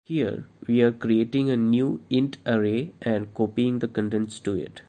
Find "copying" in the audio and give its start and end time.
3.35-3.77